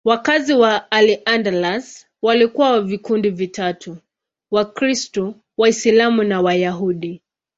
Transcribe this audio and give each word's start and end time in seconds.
Wakazi 0.05 0.53
wa 0.53 0.91
Al-Andalus 0.91 2.07
walikuwa 2.21 2.71
wa 2.71 2.81
vikundi 2.81 3.29
vitatu: 3.29 3.97
Wakristo, 4.51 5.35
Waislamu 5.57 6.23
na 6.23 6.41
Wayahudi. 6.41 7.21